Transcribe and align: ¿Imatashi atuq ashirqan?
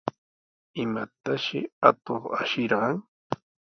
¿Imatashi 0.83 1.59
atuq 1.89 2.23
ashirqan? 2.41 2.95